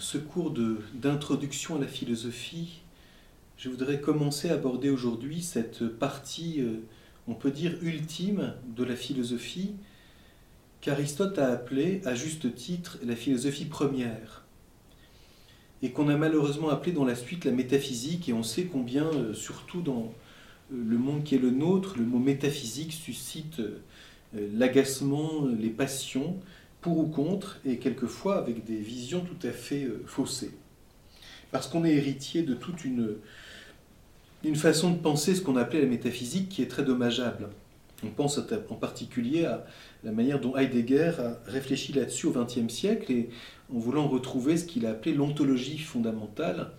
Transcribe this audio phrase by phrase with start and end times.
[0.00, 0.54] Ce cours
[0.94, 2.80] d'introduction à la philosophie,
[3.58, 6.80] je voudrais commencer à aborder aujourd'hui cette partie, euh,
[7.28, 9.72] on peut dire, ultime de la philosophie
[10.80, 14.46] qu'Aristote a appelée, à juste titre, la philosophie première,
[15.82, 19.34] et qu'on a malheureusement appelée dans la suite la métaphysique, et on sait combien, euh,
[19.34, 20.14] surtout dans
[20.72, 23.60] euh, le monde qui est le nôtre, le mot métaphysique suscite
[24.32, 26.38] l'agacement, les passions,
[26.80, 30.52] pour ou contre, et quelquefois avec des visions tout à fait euh, faussées.
[31.50, 33.16] Parce qu'on est héritier de toute une,
[34.44, 37.48] une façon de penser ce qu'on appelait la métaphysique qui est très dommageable.
[38.02, 39.66] On pense en particulier à
[40.04, 43.28] la manière dont Heidegger a réfléchi là-dessus au XXe siècle et
[43.74, 46.70] en voulant retrouver ce qu'il a appelé l'ontologie fondamentale,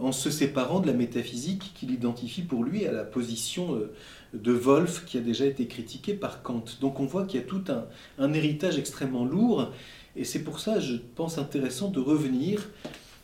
[0.00, 3.92] en se séparant de la métaphysique qu'il identifie pour lui à la position euh,
[4.34, 6.64] de Wolff qui a déjà été critiquée par Kant.
[6.80, 7.64] Donc on voit qu'il y a tout
[8.18, 9.72] un, héritage extrêmement lourd
[10.16, 12.68] et c'est pour ça, je pense, intéressant de revenir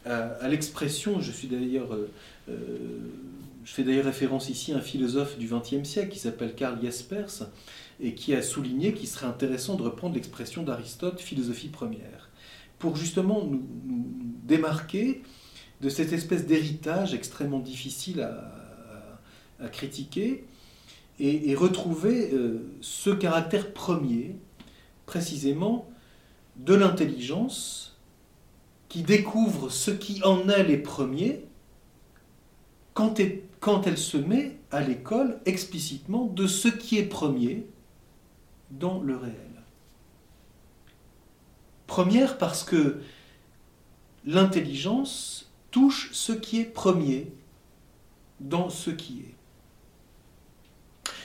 [0.05, 1.89] à, l'expression, je suis d'ailleurs...
[2.49, 2.57] Euh,
[3.65, 7.49] je fais d'ailleurs référence ici à un philosophe du XXe siècle qui s'appelle Karl Jaspers
[7.99, 12.31] et qui a souligné qu'il serait intéressant de reprendre l'expression d'Aristote, philosophie première,
[12.79, 13.67] pour justement nous
[14.45, 15.23] démarquer
[15.81, 20.45] de cette espèce d'héritage extrêmement difficile à, critiquer
[21.19, 24.37] et, retrouver euh, ce caractère premier,
[25.07, 25.89] précisément,
[26.57, 27.99] de l'intelligence
[28.89, 31.45] qui découvre ce qui en elle est premier
[32.93, 33.21] quand,
[33.61, 37.67] quand elle se met à l'école explicitement de ce qui est premier
[38.71, 39.35] dans le réel.
[41.87, 43.01] Première parce que
[44.25, 45.46] l'intelligence
[45.77, 47.31] touche ce qui est premier
[48.41, 49.35] dans ce qui est.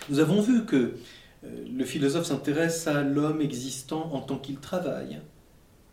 [0.10, 0.98] Nous avons vu que
[1.46, 5.22] euh, le philosophe s'intéresse à l'homme existant en tant qu'il travaille,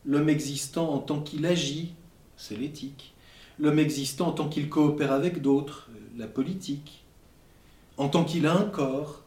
[0.04, 1.94] l'homme existant en tant qu'il agit,
[2.36, 3.14] c'est l'éthique,
[3.60, 7.04] l'homme existant en tant qu'il coopère avec d'autres, la politique,
[7.96, 9.22] en tant qu'il a un corps,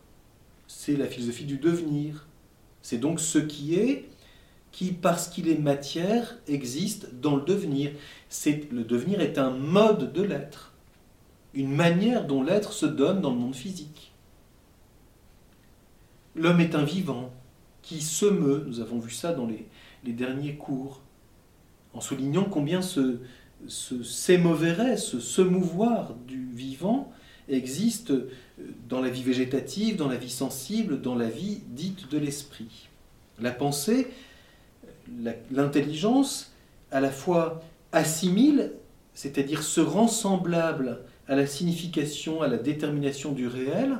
[0.68, 2.28] c'est la philosophie du devenir,
[2.82, 4.10] c'est donc ce qui est
[4.72, 7.92] qui, parce qu'il est matière, existe dans le devenir.
[8.72, 10.74] Le devenir est un mode de l'être,
[11.54, 14.14] une manière dont l'être se donne dans le monde physique.
[16.36, 17.32] L'homme est un vivant
[17.82, 19.68] qui se meut, nous avons vu ça dans les,
[20.14, 21.02] derniers cours,
[21.94, 23.20] en soulignant combien ce,
[23.68, 27.12] ce s'émouverait, ce se mouvoir du vivant
[27.50, 28.14] existe
[28.88, 32.88] dans la vie végétative, dans la vie sensible, dans la vie dite de l'esprit.
[33.40, 34.08] La pensée
[35.52, 36.52] l'intelligence
[36.92, 37.62] à la fois
[37.92, 38.74] assimile,
[39.14, 43.98] c'est-à-dire se rend semblable à la signification, à la détermination du réel,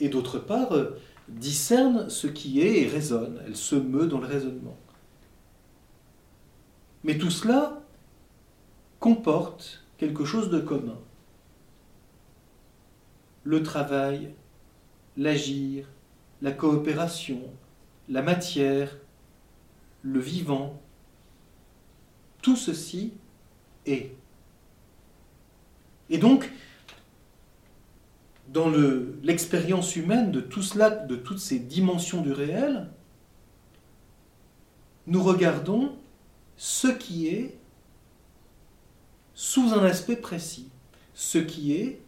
[0.00, 4.26] et d'autre part euh, discerne ce qui est et raisonne, elle se meut dans le
[4.26, 4.76] raisonnement.
[7.04, 7.80] Mais tout cela
[8.98, 10.98] comporte quelque chose de commun.
[13.44, 14.30] Le travail,
[15.16, 15.86] l'agir,
[16.42, 17.40] la coopération,
[18.08, 18.96] la matière,
[20.06, 20.80] le vivant,
[22.40, 23.12] tout ceci
[23.86, 24.14] est.
[26.10, 26.50] Et donc,
[28.48, 28.70] dans
[29.24, 32.88] l'expérience humaine de tout cela, de toutes ces dimensions du réel,
[35.08, 35.92] nous regardons
[36.56, 37.58] ce qui est
[39.34, 40.68] sous un aspect précis,
[41.14, 42.00] ce qui est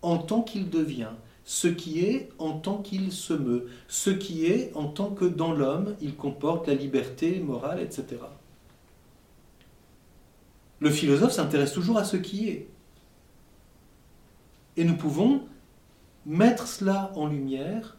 [0.00, 1.12] en tant qu'il devient,
[1.48, 5.54] ce qui est en tant qu'il se meut, ce qui est en tant que dans
[5.54, 8.18] l'homme il comporte la liberté morale, etc.
[10.80, 12.68] Le philosophe s'intéresse toujours à ce qui est.
[14.76, 15.40] Et nous pouvons
[16.26, 17.96] mettre cela en lumière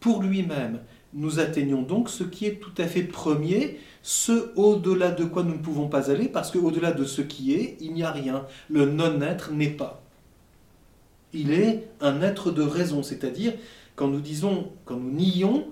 [0.00, 0.80] pour lui-même.
[1.12, 5.56] Nous atteignons donc ce qui est tout à fait premier, ce au-delà de quoi nous
[5.56, 8.46] ne pouvons pas aller, parce qu'au-delà de ce qui est, il n'y a rien.
[8.70, 10.01] Le non-être n'est pas
[11.32, 13.54] il est un être de raison, c'est-à-dire
[13.96, 15.66] quand nous disons, quand nous nions,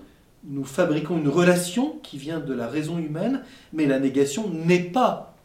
[0.44, 3.42] nous fabriquons une relation qui vient de la raison humaine,
[3.72, 5.36] mais la négation n'est pas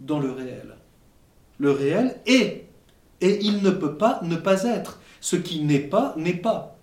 [0.00, 0.76] dans le réel.
[1.58, 2.66] Le réel est,
[3.20, 5.00] et il ne peut pas ne pas être.
[5.20, 6.76] Ce qui n'est pas, n'est pas.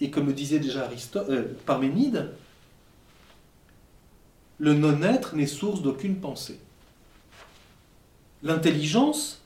[0.00, 2.30] Et comme disait déjà Aristote, euh, Parménide,
[4.58, 6.58] le non-être n'est source d'aucune pensée.
[8.42, 9.41] L'intelligence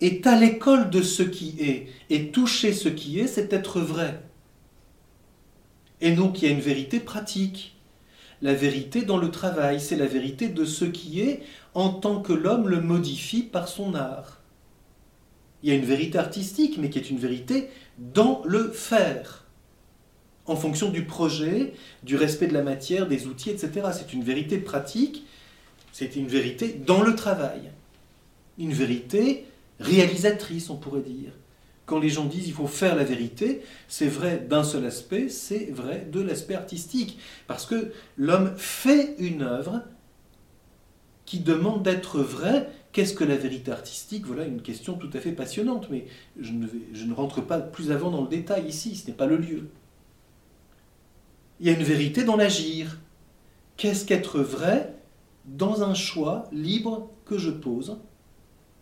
[0.00, 1.88] est à l'école de ce qui est.
[2.10, 4.22] Et toucher ce qui est, c'est être vrai.
[6.00, 7.76] Et donc il y a une vérité pratique.
[8.40, 11.42] La vérité dans le travail, c'est la vérité de ce qui est
[11.74, 14.40] en tant que l'homme le modifie par son art.
[15.62, 17.68] Il y a une vérité artistique, mais qui est une vérité
[17.98, 19.44] dans le faire,
[20.46, 21.74] en fonction du projet,
[22.04, 23.88] du respect de la matière, des outils, etc.
[23.92, 25.26] C'est une vérité pratique,
[25.92, 27.72] c'est une vérité dans le travail,
[28.56, 29.46] une vérité
[29.80, 31.32] réalisatrice, on pourrait dire.
[31.86, 35.70] Quand les gens disent il faut faire la vérité, c'est vrai d'un seul aspect, c'est
[35.72, 37.18] vrai de l'aspect artistique.
[37.46, 39.82] Parce que l'homme fait une œuvre
[41.24, 42.68] qui demande d'être vraie.
[42.92, 44.26] Qu'est-ce que la vérité artistique?
[44.26, 46.06] Voilà une question tout à fait passionnante, mais
[46.38, 49.26] je ne, je ne rentre pas plus avant dans le détail ici, ce n'est pas
[49.26, 49.68] le lieu.
[51.60, 52.98] Il y a une vérité dans l'agir.
[53.76, 54.94] Qu'est-ce qu'être vrai?
[55.44, 57.98] Dans un choix libre que je pose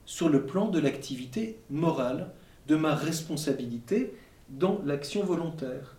[0.06, 2.30] sur le plan de l'activité morale,
[2.68, 4.14] de ma responsabilité
[4.48, 5.96] dans l'action volontaire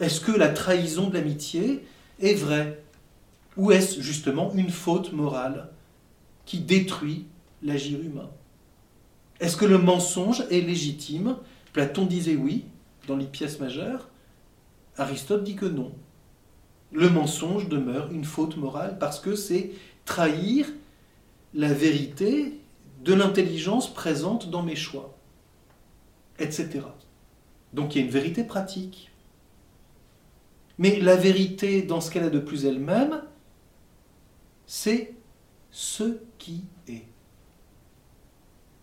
[0.00, 1.84] Est-ce que la trahison de l'amitié
[2.20, 2.82] est vraie
[3.56, 5.68] Ou est-ce justement une faute morale
[6.46, 7.26] qui détruit
[7.62, 8.30] l'agir humain?
[9.40, 11.36] Est-ce que le mensonge est légitime?
[11.72, 12.64] Platon disait oui
[13.06, 14.08] dans les pièces majeures.
[14.96, 15.92] Aristote dit que non.
[16.92, 19.70] Le mensonge demeure une faute morale parce que c'est
[20.06, 20.66] trahir
[21.54, 22.60] la vérité
[23.04, 25.16] de l'intelligence présente dans mes choix,
[26.38, 26.80] etc.
[27.72, 29.10] Donc il y a une vérité pratique.
[30.78, 33.22] Mais la vérité, dans ce qu'elle a de plus elle-même,
[34.66, 35.14] c'est
[35.70, 37.04] ce qui est.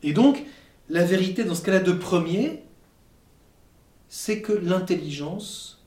[0.04, 0.44] Et donc,
[0.90, 2.64] la vérité, dans ce qu'elle a de premier,
[4.10, 5.84] c'est que l'intelligence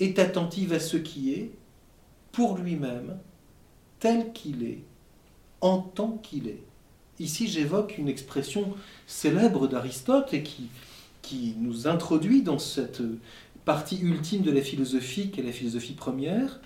[0.00, 1.52] est attentive à ce qui est,
[2.32, 3.18] pour lui-même,
[4.00, 4.82] tel qu'il est,
[5.60, 6.62] en tant qu'il est.
[7.18, 8.74] Ici, j'évoque une expression
[9.06, 10.70] célèbre d'Aristote et qui,
[11.58, 13.02] nous introduit dans cette
[13.66, 16.60] partie ultime de la philosophie, qui est la philosophie première,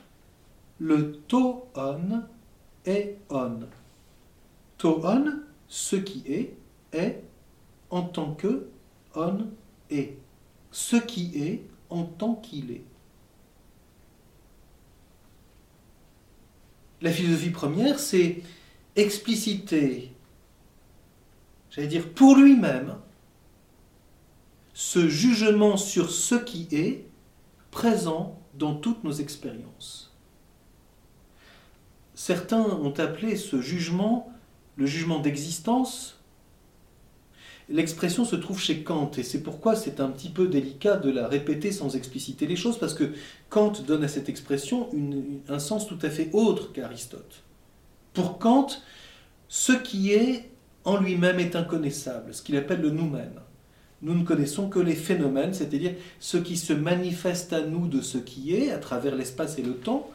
[0.79, 2.23] le to on
[2.87, 3.59] est on.
[4.79, 6.55] To on, ce qui est,
[6.93, 7.25] est
[7.91, 8.69] en tant que
[9.17, 9.47] on
[9.91, 10.17] est.
[10.71, 12.85] Ce qui est en tant qu'il est.
[17.01, 18.43] La philosophie première, c'est
[18.97, 20.13] expliciter,
[21.71, 22.97] j'allais dire pour lui-même,
[24.75, 27.05] ce jugement sur ce qui est
[27.71, 30.15] présent dans toutes nos expériences.
[32.15, 34.33] Certains ont appelé ce jugement
[34.77, 36.23] le jugement d'existence
[37.69, 41.29] L'expression se trouve chez Kant, et c'est pourquoi c'est un petit peu délicat de la
[41.29, 43.13] répéter sans expliciter les choses, parce que
[43.49, 44.91] Kant donne à cette expression
[45.49, 47.43] un sens tout à fait autre qu'Aristote.
[48.15, 48.69] Pour Kant,
[49.49, 50.51] ce qui est
[50.85, 53.41] en lui-même est inconnaissable, ce qu'il appelle le nous-mêmes.
[54.03, 58.19] Nous ne connaissons que les phénomènes, c'est-à-dire ce qui se manifeste à nous de ce
[58.19, 60.11] qui est, à travers l'espace et le temps,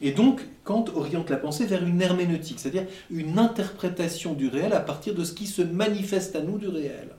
[0.00, 4.80] et donc, Kant oriente la pensée vers une herméneutique, c'est-à-dire une interprétation du réel à
[4.80, 7.10] partir de ce qui se manifeste à nous du réel.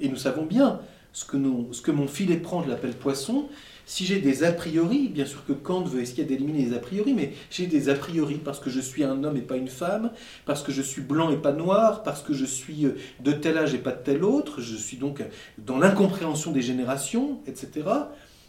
[0.00, 0.80] Et nous savons bien,
[1.12, 3.48] ce que, mon filet prend, je l'appelle poisson,
[3.84, 7.14] si j'ai des a priori, bien sûr que Kant veut essayer d'éliminer les a priori,
[7.14, 10.12] mais j'ai des a priori parce que je suis un homme et pas une femme,
[10.46, 13.58] parce que je suis blanc et pas noir, parce que je suis euh, de tel
[13.58, 15.22] âge et pas de tel autre, je suis donc
[15.58, 17.88] dans l'incompréhension des générations, etc.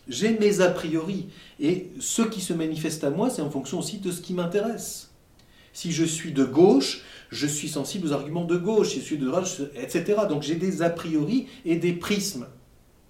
[0.07, 1.27] J'ai mes a priori.
[1.59, 5.12] Et ce qui se manifeste à moi, c'est en fonction aussi de ce qui m'intéresse.
[5.73, 9.17] Si je suis de gauche, je suis sensible aux arguments de gauche, si je suis
[9.17, 10.21] de droite, etc.
[10.29, 12.47] Donc j'ai des a priori et des prismes.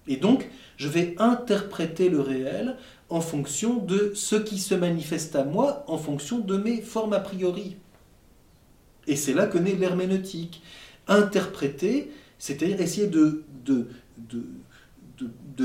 [0.06, 2.76] Et donc, je vais interpréter le réel
[3.08, 7.20] en fonction de ce qui se manifeste à moi, en fonction de mes formes a
[7.20, 7.76] priori.
[9.06, 10.62] Et c'est là que naît l'herméneutique.
[11.06, 13.86] Interpréter, c'est-à-dire essayer de, de,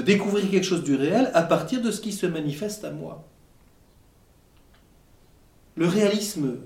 [0.01, 3.25] découvrir quelque chose du réel à partir de ce qui se manifeste à moi.
[5.75, 6.57] Le réalisme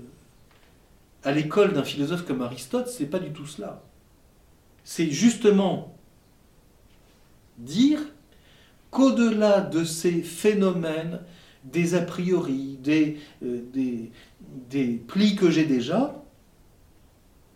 [1.24, 3.82] à l'école d'un philosophe comme Aristote, c'est pas du tout cela.
[4.84, 5.96] C'est justement
[7.58, 8.00] dire
[8.90, 11.20] qu'au-delà de ces phénomènes,
[11.64, 14.12] des a priori, des, euh, des,
[14.70, 16.22] des plis que j'ai déjà,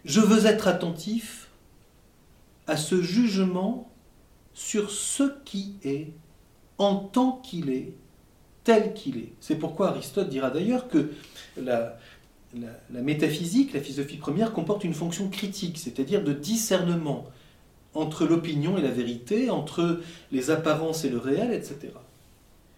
[0.05, 1.49] je veux être attentif
[2.67, 3.93] à ce jugement
[4.55, 6.13] sur ce qui est
[6.79, 7.95] en tant qu'il est,
[8.65, 9.33] tel qu'il est.
[9.41, 11.11] C'est pourquoi Aristote dira d'ailleurs que
[11.57, 11.99] la,
[12.93, 17.27] la, métaphysique, la philosophie première, comporte une fonction critique, c'est-à-dire de discernement
[17.95, 20.01] entre l'opinion et la vérité, entre
[20.31, 21.89] les apparences et le réel, etc.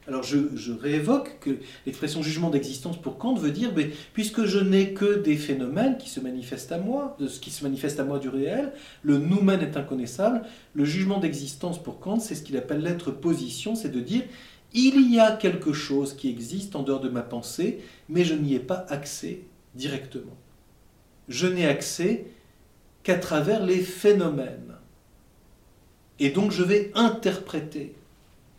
[0.09, 4.93] Alors je, réévoque que l'expression jugement d'existence pour Kant veut dire, mais, puisque je n'ai
[4.93, 8.19] que des phénomènes qui se manifestent à moi, de ce qui se manifeste à moi
[8.19, 8.73] du réel,
[9.03, 10.43] le nous-mêmes est inconnaissable,
[10.75, 14.23] le jugement d'existence pour Kant, c'est ce qu'il appelle l'être position, c'est de dire,
[14.73, 18.55] il y a quelque chose qui existe en dehors de ma pensée, mais je n'y
[18.55, 19.41] ai pas accès
[19.75, 20.37] directement.
[21.29, 22.27] Je n'ai accès
[23.03, 24.75] qu'à travers les phénomènes.
[26.19, 27.95] Et donc je vais interpréter.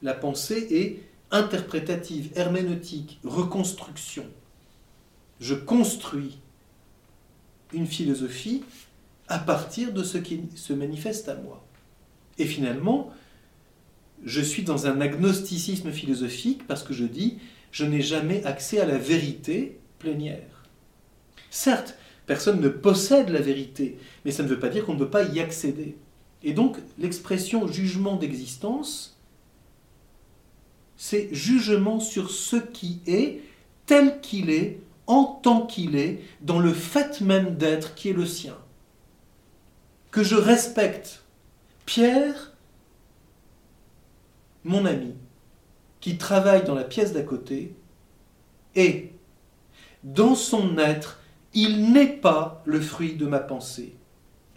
[0.01, 4.25] La pensée est interprétative, herméneutique, reconstruction.
[5.39, 6.39] Je construis
[7.73, 8.63] une philosophie
[9.27, 11.65] à partir de ce qui se manifeste à moi.
[12.37, 13.11] Et finalement,
[14.25, 17.37] je suis dans un agnosticisme philosophique parce que je dis,
[17.71, 20.50] je n'ai jamais accès à la vérité plénière.
[21.51, 25.09] Certes, personne ne possède la vérité, mais ça ne veut pas dire qu'on ne peut
[25.09, 25.97] pas y accéder.
[26.43, 29.19] Et donc, l'expression jugement d'existence,
[30.95, 33.41] c'est jugement sur ce qui est
[33.85, 38.25] tel qu'il est, en tant qu'il est, dans le fait même d'être qui est le
[38.25, 38.57] sien.
[40.09, 41.23] Que je respecte
[41.85, 42.53] Pierre,
[44.63, 45.15] mon ami,
[45.99, 47.75] qui travaille dans la pièce d'à côté,
[48.75, 49.11] et
[50.03, 51.20] dans son être,
[51.53, 53.93] il n'est pas le fruit de ma pensée.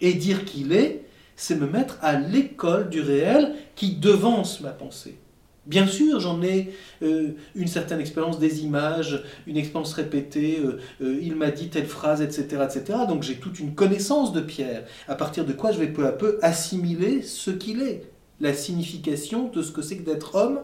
[0.01, 5.17] Et dire qu'il est, c'est me mettre à l'école du réel qui devance ma pensée.
[5.65, 11.19] Bien sûr, j'en ai euh, une certaine expérience des images, une expérience répétée, euh, euh,
[11.21, 12.63] il m'a dit telle phrase, etc.
[12.63, 12.99] etc.
[13.07, 16.11] Donc j'ai toute une connaissance de Pierre, à partir de quoi je vais peu à
[16.11, 18.03] peu assimiler ce qu'il est,
[18.39, 20.59] la signification de ce que c'est que d'être homme,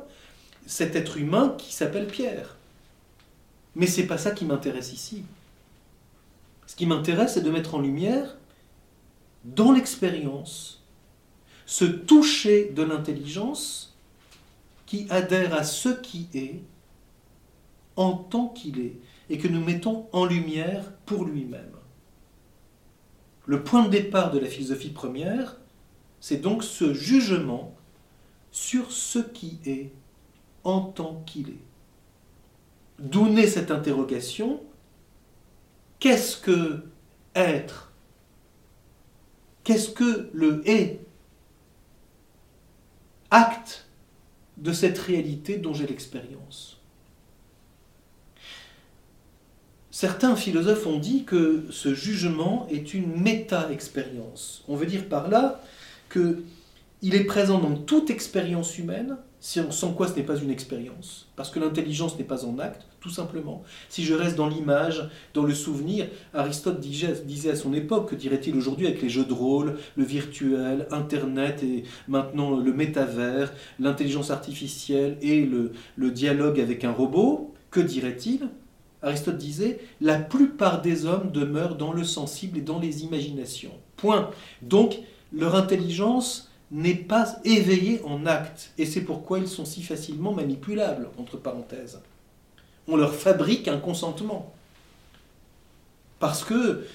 [0.68, 2.56] cet être humain qui s'appelle Pierre.
[3.76, 5.24] Mais c'est pas ça qui m'intéresse ici.
[6.72, 8.38] Ce qui m'intéresse, c'est de mettre en lumière,
[9.44, 10.86] dans l'expérience,
[11.66, 13.98] ce toucher de l'intelligence
[14.86, 16.62] qui adhère à ce qui est
[17.98, 18.96] en tant qu'il est
[19.30, 21.76] et que nous mettons en lumière pour lui-même.
[23.48, 25.58] Le point de départ de la philosophie première,
[26.22, 27.76] c'est donc ce jugement
[28.54, 29.92] sur ce qui est
[30.64, 31.66] en tant qu'il est.
[32.98, 34.62] D'où naît cette interrogation
[36.02, 36.84] Qu'est-ce que
[37.36, 37.94] être?
[39.64, 41.00] Qu'est-ce que le est?
[43.30, 43.86] Acte
[44.58, 46.80] de cette réalité dont j'ai l'expérience.
[49.92, 54.64] Certains philosophes ont dit que ce jugement est une méta-expérience.
[54.68, 55.62] On veut dire par là
[56.12, 61.50] qu'il est présent dans toute expérience humaine, sans quoi ce n'est pas une expérience, parce
[61.50, 63.64] que l'intelligence n'est pas en acte, tout simplement.
[63.90, 68.56] Si je reste dans l'image, dans le souvenir, Aristote disait à son époque, que dirait-il
[68.56, 75.18] aujourd'hui avec les jeux de rôle, le virtuel, Internet et maintenant le métavers, l'intelligence artificielle
[75.24, 78.48] et le, le dialogue avec un robot, que dirait-il?
[79.02, 83.72] Aristote disait, la plupart des hommes demeurent dans le sensible et dans les imaginations.
[83.98, 84.30] Point.
[84.62, 85.00] Donc,
[85.34, 91.10] leur intelligence n'est pas éveillée en acte, et c'est pourquoi ils sont si facilement manipulables,
[91.18, 92.00] entre parenthèses.
[92.88, 94.54] On leur fabrique un consentement.
[96.20, 96.86] Parce que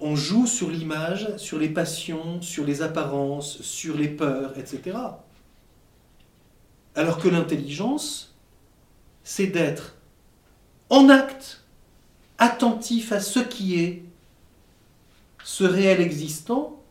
[0.00, 4.98] on joue sur l'image, sur les passions, sur les apparences, sur les peurs, etc.
[6.96, 8.34] Alors que l'intelligence,
[9.22, 9.94] c'est d'être
[10.90, 11.62] en acte,
[12.38, 14.02] attentif à ce qui est,
[15.44, 16.81] ce réel existant,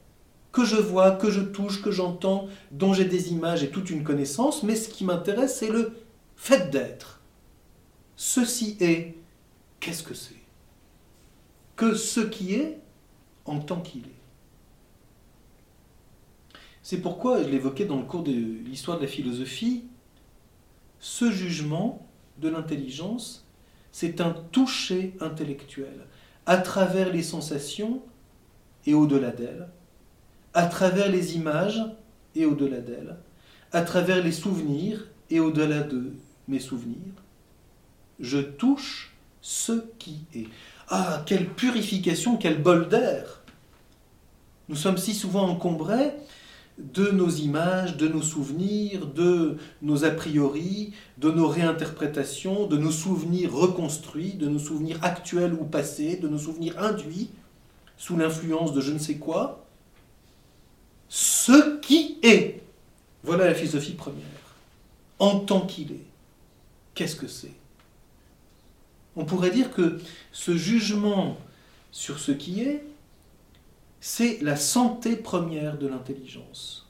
[0.51, 4.03] que je vois, que je touche, que j'entends, dont j'ai des images et toute une
[4.03, 5.93] connaissance, mais ce qui m'intéresse, c'est le
[6.35, 7.21] fait d'être.
[8.15, 9.15] Ceci est,
[9.79, 10.35] qu'est-ce que c'est?
[11.75, 12.79] Que ce qui est
[13.45, 14.21] en tant qu'il est.
[16.83, 19.85] C'est pourquoi, je l'évoquais dans le cours de l'histoire de la philosophie,
[20.99, 22.07] ce jugement
[22.39, 23.47] de l'intelligence,
[23.91, 26.07] c'est un toucher intellectuel
[26.45, 28.01] à travers les sensations
[28.85, 29.69] et au-delà d'elles,
[30.53, 31.81] à travers les images
[32.35, 33.17] et au-delà d'elles,
[33.71, 36.13] à travers les souvenirs et au-delà de
[36.47, 37.13] mes souvenirs.
[38.19, 40.47] Je touche ce qui est.
[40.89, 43.43] Ah, quelle purification, quel bol d'air
[44.69, 46.11] Nous sommes si souvent encombrés
[46.77, 52.91] de nos images, de nos souvenirs, de nos a priori, de nos réinterprétations, de nos
[52.91, 57.29] souvenirs reconstruits, de nos souvenirs actuels ou passés, de nos souvenirs induits
[57.97, 59.60] sous l'influence de je ne sais quoi,
[61.11, 62.61] ce qui est.
[63.23, 64.23] Voilà la philosophie première.
[65.19, 66.05] En tant qu'il est.
[66.95, 67.51] Qu'est-ce que c'est?
[69.17, 69.99] On pourrait dire que
[70.31, 71.37] ce jugement
[71.91, 72.85] sur ce qui est,
[73.99, 76.89] c'est la santé première de l'intelligence.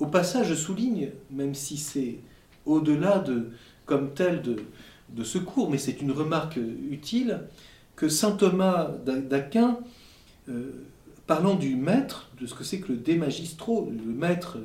[0.00, 2.18] Au passage, je souligne, même si c'est
[2.66, 3.52] au-delà de,
[3.86, 4.56] comme tel de,
[5.10, 6.58] de secours, mais c'est une remarque
[6.90, 7.42] utile,
[7.94, 9.78] que saint Thomas d'Aquin
[10.48, 10.72] euh,
[11.30, 14.58] parlant du maître, de ce que c'est que le démagistro, le maître,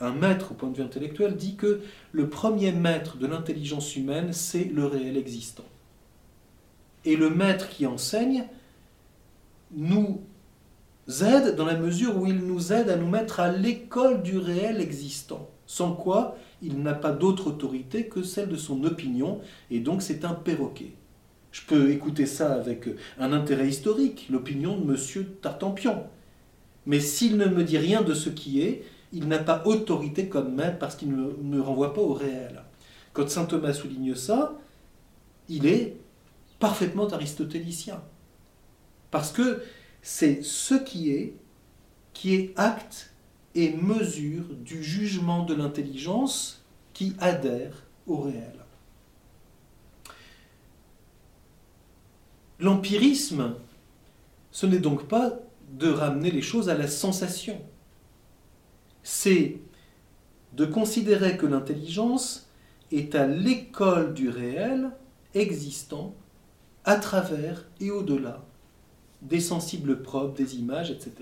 [0.00, 1.80] un maître au point de vue intellectuel, dit que
[2.12, 5.64] le premier maître de l'intelligence humaine, c'est le réel existant.
[7.06, 8.44] Et le maître qui enseigne
[9.74, 10.20] nous
[11.22, 14.82] aide dans la mesure où il nous aide à nous mettre à l'école du réel
[14.82, 20.02] existant, sans quoi il n'a pas d'autre autorité que celle de son opinion, et donc
[20.02, 20.92] c'est un perroquet.
[21.54, 25.24] Je peux écouter ça avec un intérêt historique, l'opinion de M.
[25.40, 26.02] Tartampion.
[26.84, 30.56] Mais s'il ne me dit rien de ce qui est, il n'a pas autorité comme
[30.56, 32.64] maître parce qu'il ne me renvoie pas au réel.
[33.12, 34.58] Quand saint Thomas souligne ça,
[35.48, 35.96] il est
[36.58, 38.02] parfaitement aristotélicien.
[39.12, 39.62] Parce que
[40.02, 41.36] c'est ce qui est,
[42.14, 43.14] qui est acte
[43.54, 48.63] et mesure du jugement de l'intelligence qui adhère au réel.
[52.64, 53.56] L'empirisme,
[54.50, 55.38] ce n'est donc pas
[55.72, 57.60] de ramener les choses à la sensation.
[59.02, 59.58] C'est
[60.54, 62.48] de considérer que l'intelligence
[62.90, 64.92] est à l'école du réel
[65.34, 66.14] existant
[66.86, 68.42] à travers et au-delà
[69.20, 71.12] des sensibles propres, des images, etc.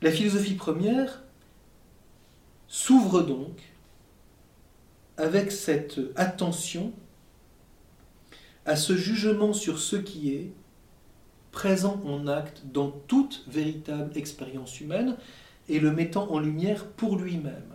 [0.00, 1.22] La philosophie première
[2.66, 3.60] s'ouvre donc
[5.18, 6.94] avec cette attention
[8.66, 10.52] à ce jugement sur ce qui est
[11.52, 15.16] présent en acte dans toute véritable expérience humaine
[15.68, 17.74] et le mettant en lumière pour lui-même.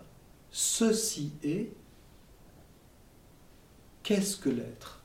[0.51, 1.72] Ceci est,
[4.03, 5.01] qu'est-ce que l'être?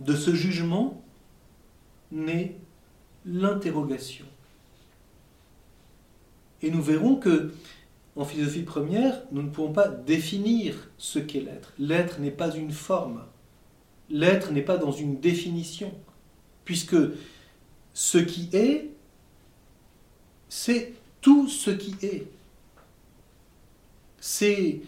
[0.00, 1.02] De ce jugement
[2.12, 2.56] naît
[3.24, 4.26] l'interrogation.
[6.62, 7.52] Et nous verrons que
[8.16, 11.74] en philosophie première, nous ne pouvons pas définir ce qu'est l'être.
[11.78, 13.22] L'être n'est pas une forme.
[14.10, 15.92] L'être n'est pas dans une définition
[16.64, 16.96] puisque
[17.94, 18.90] ce qui est,
[20.48, 22.26] c'est tout ce qui est.
[24.20, 24.82] C'est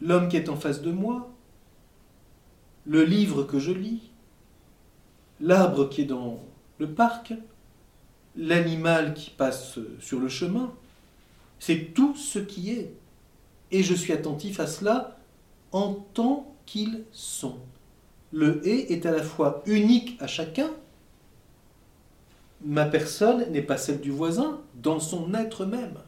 [0.00, 1.32] l'homme qui est en face de moi,
[2.84, 4.10] le livre que je lis,
[5.40, 6.40] l'arbre qui est dans
[6.78, 7.34] le parc,
[8.36, 10.72] l'animal qui passe sur le chemin.
[11.58, 12.92] C'est tout ce qui est.
[13.70, 15.18] Et je suis attentif à cela
[15.70, 17.58] en tant qu'ils sont
[18.32, 20.70] le et est à la fois unique à chacun.
[22.64, 25.98] Ma personne n'est pas celle du voisin dans son être même.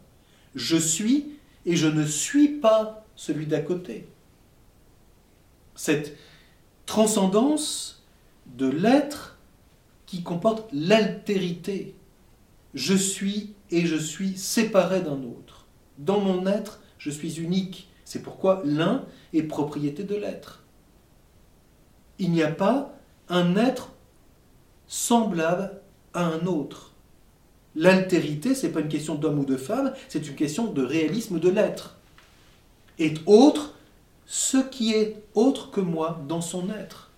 [0.54, 1.36] Je suis
[1.66, 4.06] et je ne suis pas celui d'à côté.
[5.74, 6.16] Cette
[6.86, 8.04] transcendance
[8.46, 9.38] de l'être
[10.06, 11.94] qui comporte l'altérité.
[12.74, 15.66] Je suis et je suis séparé d'un autre.
[15.98, 17.88] Dans mon être, je suis unique.
[18.04, 20.64] C'est pourquoi l'un est propriété de l'être
[22.18, 22.94] il n'y a pas
[23.28, 23.90] un être
[24.86, 25.72] semblable
[26.12, 26.92] à un autre.
[27.76, 31.40] L'altérité, ce n'est pas une question d'homme ou de femme, c'est une question de réalisme
[31.40, 31.96] de l'être.
[32.98, 33.74] Est autre
[34.26, 37.10] ce qui est autre que moi dans son être.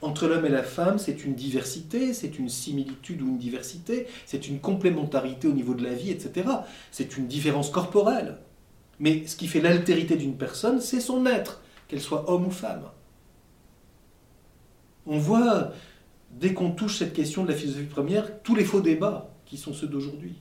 [0.00, 4.46] Entre l'homme et la femme, c'est une diversité, c'est une similitude ou une diversité, c'est
[4.46, 6.48] une complémentarité au niveau de la vie, etc.
[6.92, 8.38] C'est une différence corporelle.
[9.00, 12.84] Mais ce qui fait l'altérité d'une personne, c'est son être, qu'elle soit homme ou femme.
[15.06, 15.72] On voit,
[16.32, 19.72] dès qu'on touche cette question de la philosophie première, tous les faux débats qui sont
[19.72, 20.34] ceux d'aujourd'hui,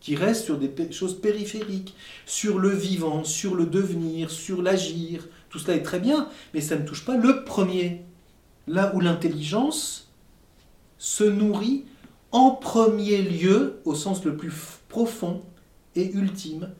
[0.00, 1.94] qui restent sur des choses périphériques,
[2.26, 5.28] sur le vivant, sur le devenir, sur l'agir.
[5.48, 8.02] Tout cela est très bien, mais ça ne touche pas le premier.
[8.66, 10.10] Là où l'intelligence
[10.98, 11.84] se nourrit
[12.32, 14.52] en premier lieu, au sens le plus
[14.88, 15.42] profond
[15.94, 16.70] et ultime,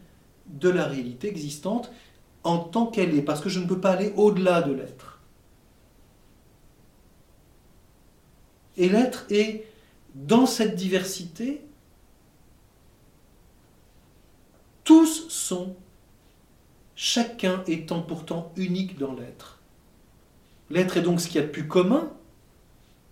[0.46, 1.90] de la réalité existante
[2.44, 5.20] en tant qu'elle est, parce que je ne peux pas aller au-delà de l'être.
[8.76, 9.66] Et l'être est
[10.14, 11.62] dans cette diversité.
[14.84, 15.76] Tous sont,
[16.96, 19.60] chacun étant pourtant unique dans l'être.
[20.70, 22.10] L'être est donc ce qu'il y a de plus commun.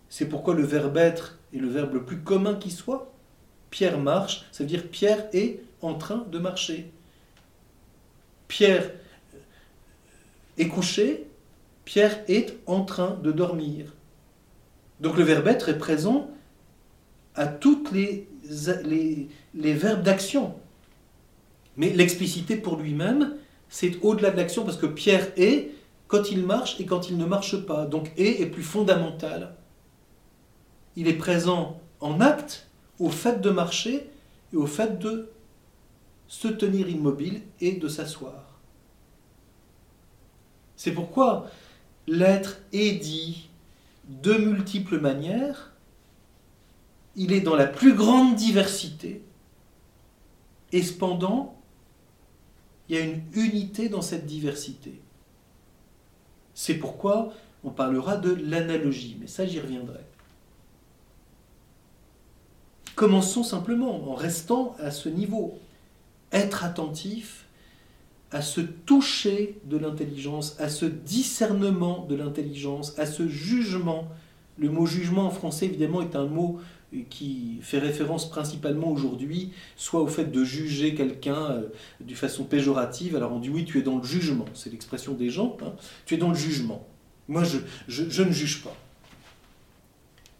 [0.08, 3.12] C'est pourquoi le verbe être est le verbe le plus commun qui soit.
[3.70, 6.90] Pierre marche, ça veut dire Pierre est en train de marcher.
[8.50, 8.90] Pierre
[10.58, 11.28] est couché,
[11.84, 13.94] Pierre est en train de dormir.
[14.98, 16.28] Donc le verbe être est présent
[17.36, 18.26] à toutes les,
[19.54, 20.56] verbes d'action.
[21.76, 23.36] Mais l'explicité pour lui-même,
[23.68, 25.70] c'est au-delà de l'action, parce que Pierre est
[26.08, 27.86] quand il marche et quand il ne marche pas.
[27.86, 29.54] Donc est est plus fondamental.
[30.96, 32.66] Il est présent en acte
[32.98, 34.10] au fait de marcher
[34.52, 35.30] et au fait de
[36.30, 38.60] se tenir immobile et de s'asseoir.
[40.76, 41.50] C'est pourquoi
[42.06, 43.48] l'être est dit
[44.22, 45.72] de multiples manières,
[47.16, 49.22] il est dans la plus grande diversité,
[50.70, 51.58] et cependant,
[52.88, 55.00] il y a une unité dans cette diversité.
[56.54, 57.32] C'est pourquoi
[57.64, 60.04] on parlera de l'analogie, mais ça j'y reviendrai.
[62.94, 65.58] Commençons simplement en restant à ce niveau.
[66.32, 67.46] Être attentif
[68.32, 74.08] à ce toucher de l'intelligence, à ce discernement de l'intelligence, à ce jugement.
[74.58, 76.60] Le mot jugement en français, évidemment, est un mot
[77.08, 81.68] qui fait référence principalement aujourd'hui, soit au fait de juger quelqu'un euh,
[82.00, 83.14] de façon péjorative.
[83.14, 85.72] Alors on dit oui, tu es dans le jugement, c'est l'expression des gens, hein.
[86.04, 86.86] tu es dans le jugement.
[87.28, 88.76] Moi, je, ne juge pas.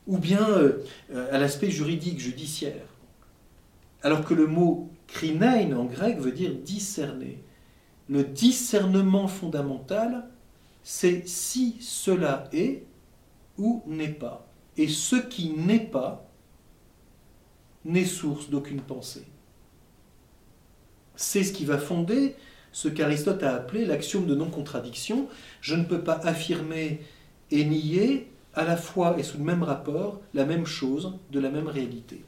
[0.09, 0.85] Ou bien euh,
[1.31, 2.83] à l'aspect juridique, judiciaire.
[4.03, 7.43] Alors que le mot krinein en grec veut dire discerner.
[8.09, 10.29] Le discernement fondamental,
[10.83, 12.85] c'est si cela est
[13.59, 14.47] ou n'est pas.
[14.77, 16.27] Et ce qui n'est pas
[17.85, 19.27] n'est source d'aucune pensée.
[21.17, 22.35] C'est ce qui va fonder
[22.73, 25.29] ce qu'Aristote a appelé l'axiome de non-contradiction.
[25.61, 27.01] Je ne peux pas affirmer
[27.51, 31.51] et nier à la fois et sous le même rapport la même chose de la
[31.51, 32.25] même réalité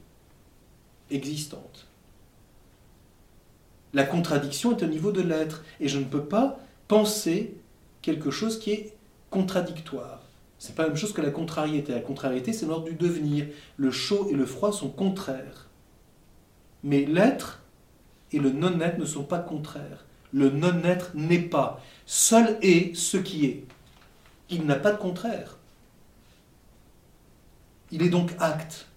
[1.11, 1.87] existante.
[3.93, 7.55] La contradiction est au niveau de l'être et je ne peux pas penser
[8.01, 8.97] quelque chose qui est
[9.29, 10.21] contradictoire.
[10.57, 11.93] C'est pas la même chose que la contrariété.
[11.93, 13.47] La contrariété, c'est l'ordre du devenir.
[13.77, 15.67] Le chaud et le froid sont contraires.
[16.83, 17.61] Mais l'être
[18.31, 20.05] et le non-être ne sont pas contraires.
[20.31, 21.81] Le non-être n'est pas.
[22.05, 23.65] Seul est ce qui est.
[24.49, 25.57] Il n'a pas de contraire.
[27.91, 28.87] Il est donc acte.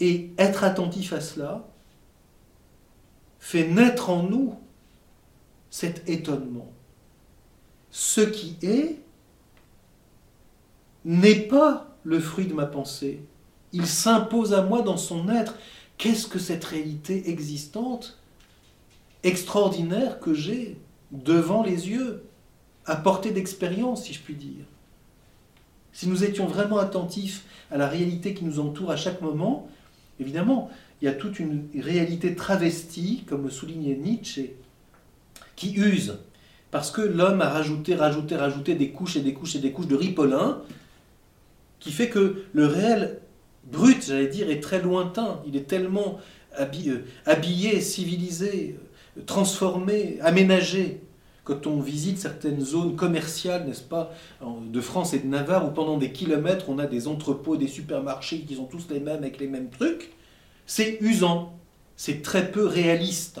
[0.00, 1.64] Et être attentif à cela
[3.42, 4.54] fait naître en nous
[5.68, 6.72] cet étonnement
[7.92, 8.98] ce qui est
[11.04, 13.20] n'est pas le fruit de ma pensée.
[13.72, 15.56] Il s'impose à moi dans son être.
[15.98, 18.18] Qu'est-ce que cette réalité existante,
[19.22, 20.78] extraordinaire que j'ai
[21.12, 22.24] devant les yeux,
[22.86, 24.64] à portée d'expérience, si je puis dire?
[25.92, 29.68] Si nous étions vraiment attentifs à la réalité qui nous entoure à chaque moment,
[30.18, 30.70] évidemment,
[31.02, 34.54] il y a toute une réalité travestie, comme soulignait Nietzsche,
[35.56, 36.16] qui use
[36.72, 39.88] parce que l'homme a rajouté, rajouté, rajouté des couches et des couches et des couches
[39.88, 40.62] de ripolin,
[41.80, 43.20] qui fait que le réel
[43.64, 45.42] brut, j'allais dire, est très lointain.
[45.46, 46.18] Il est tellement
[46.58, 48.78] euh, habillé, civilisé,
[49.18, 51.02] euh, transformé, aménagé.
[51.44, 55.98] Quand on visite certaines zones commerciales, n'est-ce pas, de France et de Navarre, où pendant
[55.98, 59.48] des kilomètres, on a des entrepôts, des supermarchés qui sont tous les mêmes avec les
[59.48, 60.12] mêmes trucs,
[60.66, 61.58] c'est usant,
[61.96, 63.40] c'est très peu réaliste.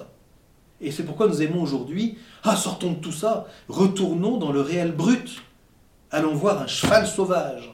[0.80, 4.92] Et c'est pourquoi nous aimons aujourd'hui, ah, sortons de tout ça, retournons dans le réel
[4.92, 5.42] brut.
[6.10, 7.72] Allons voir un cheval sauvage,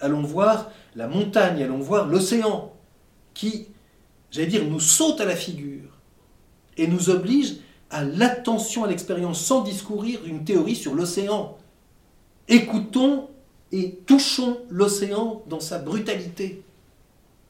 [0.00, 2.72] allons voir la montagne, allons voir l'océan,
[3.34, 3.68] qui,
[4.30, 5.90] j'allais dire, nous saute à la figure
[6.78, 7.56] et nous oblige
[7.90, 11.56] à l'attention à l'expérience sans discourir une théorie sur l'océan.
[12.48, 13.28] Écoutons
[13.72, 16.62] et touchons l'océan dans sa brutalité,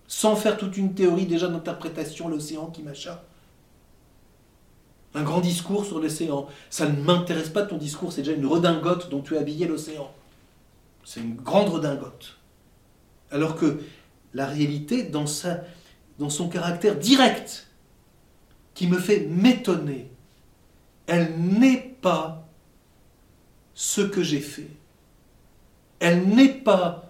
[0.09, 3.19] sans faire toute une théorie déjà d'interprétation, l'océan qui machin
[5.17, 6.47] un grand discours sur l'océan.
[6.71, 10.13] Ça ne m'intéresse pas ton discours, c'est déjà une redingote dont tu as habillé l'océan.
[11.05, 12.37] C'est une grande redingote.
[13.31, 13.81] Alors que
[14.35, 15.63] la réalité, dans, sa,
[16.19, 17.69] dans son caractère direct,
[18.75, 20.11] qui me fait m'étonner,
[21.07, 22.47] elle n'est pas
[23.75, 24.69] ce que j'ai fait.
[25.99, 27.06] Elle n'est pas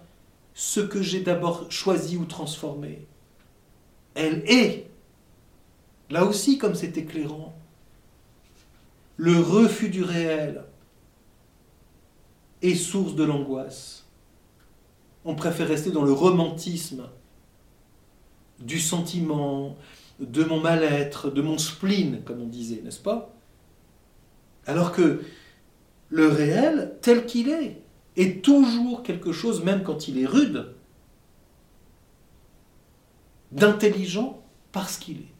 [0.57, 3.05] ce que j'ai d'abord choisi ou transformé.
[4.15, 4.89] Elle est,
[6.09, 7.55] là aussi comme c'est éclairant,
[9.17, 10.63] le refus du réel
[12.63, 14.07] est source de l'angoisse.
[15.25, 17.07] On préfère rester dans le romantisme
[18.59, 19.77] du sentiment,
[20.19, 23.31] de mon mal-être, de mon spleen, comme on disait, n'est-ce pas?
[24.65, 25.21] Alors que
[26.09, 27.79] le réel, tel qu'il est,
[28.17, 30.73] est toujours quelque chose, même quand il est rude,
[33.51, 35.33] d'intelligent parce qu'il est.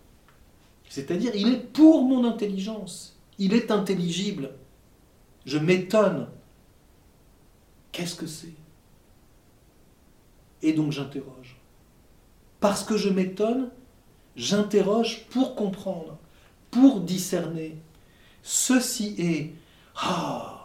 [0.88, 3.20] C'est-à-dire, il est pour mon intelligence.
[3.40, 4.52] Il est intelligible.
[5.46, 6.28] Je m'étonne.
[7.92, 8.54] Qu'est-ce que c'est?
[10.62, 11.58] Et donc j'interroge.
[12.60, 13.70] Parce que je m'étonne,
[14.36, 16.18] j'interroge pour comprendre,
[16.72, 17.78] pour discerner.
[18.44, 19.54] Ceci est...
[19.96, 20.57] Ah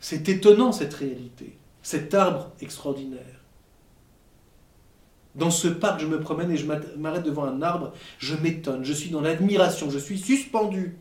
[0.00, 3.42] C'est étonnant cette réalité, cet arbre extraordinaire.
[5.34, 8.92] Dans ce parc, je me promène et je m'arrête devant un arbre, je m'étonne, je
[8.92, 10.96] suis dans l'admiration, je suis suspendu.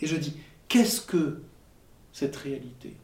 [0.00, 0.36] Et je dis,
[0.68, 1.42] qu'est-ce que
[2.12, 2.96] cette réalité?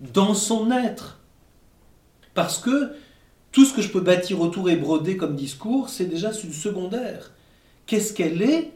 [0.00, 1.20] Dans son être.
[2.34, 2.94] Parce que
[3.52, 7.32] tout ce que je peux bâtir autour et broder comme discours, c'est déjà secondaire.
[7.86, 8.72] Qu'est-ce qu'elle est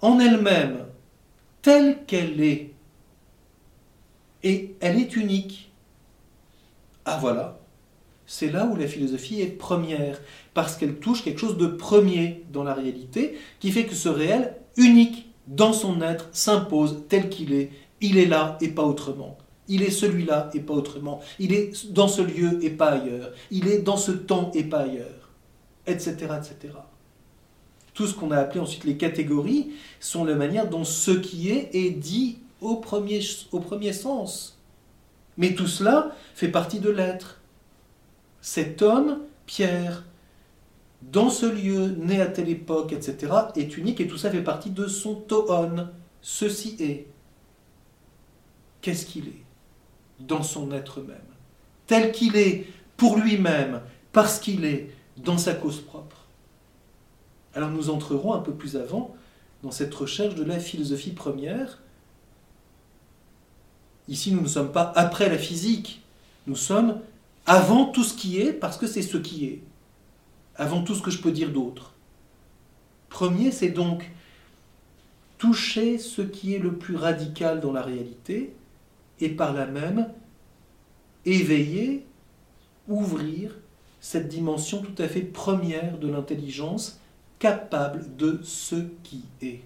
[0.00, 0.86] en elle-même,
[1.62, 2.73] telle qu'elle est?
[4.44, 5.72] Et elle est unique.
[7.04, 7.58] Ah voilà,
[8.26, 10.20] c'est là où la philosophie est première,
[10.54, 14.56] parce qu'elle touche quelque chose de premier dans la réalité, qui fait que ce réel,
[14.76, 17.70] unique dans son être, s'impose tel qu'il est.
[18.00, 19.38] Il est là et pas autrement.
[19.68, 21.20] Il est celui-là et pas autrement.
[21.38, 23.32] Il est dans ce lieu et pas ailleurs.
[23.50, 25.30] Il est dans ce temps et pas ailleurs.
[25.86, 26.12] Etc.
[26.12, 26.74] etc.
[27.94, 31.70] Tout ce qu'on a appelé ensuite les catégories sont la manière dont ce qui est
[31.74, 33.20] est dit au premier,
[33.52, 34.58] au premier sens.
[35.36, 37.40] Mais tout cela fait partie de l'être.
[38.40, 40.04] Cet homme, Pierre,
[41.02, 44.70] dans ce lieu, né à telle époque, etc., est unique et tout ça fait partie
[44.70, 45.88] de son toon.
[46.22, 47.06] Ceci est.
[48.80, 49.44] Qu'est-ce qu'il est
[50.20, 51.16] Dans son être même?
[51.86, 53.80] Tel qu'il est, pour lui-même,
[54.12, 56.26] parce qu'il est, dans sa cause propre.
[57.54, 59.14] Alors nous entrerons un peu plus avant
[59.62, 61.82] dans cette recherche de la philosophie première.
[64.08, 66.02] Ici, nous ne sommes pas après la physique,
[66.46, 67.00] nous sommes
[67.46, 69.62] avant tout ce qui est, parce que c'est ce qui est
[70.56, 71.92] avant tout ce que je peux dire d'autre.
[73.08, 74.10] Premier, c'est donc
[75.38, 78.54] toucher ce qui est le plus radical dans la réalité
[79.20, 80.08] et par là même
[81.24, 82.04] éveiller,
[82.88, 83.54] ouvrir
[84.00, 87.00] cette dimension tout à fait première de l'intelligence
[87.38, 89.62] capable de ce qui est.